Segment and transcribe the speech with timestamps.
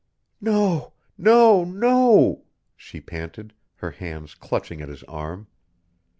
[0.41, 5.45] "No no no" she panted, her hands clutching at his arm.